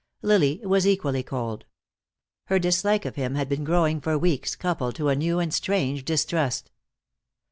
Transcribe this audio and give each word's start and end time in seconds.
Lily 0.23 0.59
was 0.63 0.87
equally 0.87 1.21
cold. 1.21 1.65
Her 2.45 2.57
dislike 2.57 3.05
of 3.05 3.17
him 3.17 3.35
had 3.35 3.47
been 3.47 3.63
growing 3.63 4.01
for 4.01 4.17
weeks, 4.17 4.55
coupled 4.55 4.95
to 4.95 5.09
a 5.09 5.15
new 5.15 5.37
and 5.37 5.53
strange 5.53 6.03
distrust. 6.05 6.71